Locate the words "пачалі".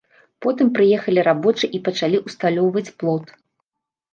1.91-2.23